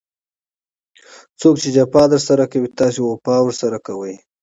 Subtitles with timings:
[1.39, 4.13] څوک چي جفا درسره کوي؛ تاسي وفا ورسره کوئ!